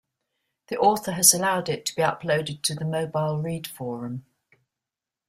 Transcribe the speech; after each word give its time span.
The 0.69 0.77
author 0.79 1.11
has 1.11 1.31
allowed 1.31 1.69
it 1.69 1.85
to 1.85 1.95
be 1.95 2.01
uploaded 2.01 2.63
to 2.63 2.73
the 2.73 2.85
MobileRead 2.85 3.67
forum. 3.67 4.25